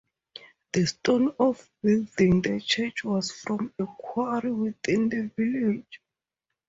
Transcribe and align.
The 0.73 0.87
stone 0.87 1.31
for 1.33 1.55
building 1.83 2.41
the 2.41 2.59
church 2.59 3.03
was 3.03 3.31
from 3.31 3.71
a 3.77 3.85
quarry 3.85 4.51
within 4.51 5.09
the 5.09 5.29
village. 5.37 6.01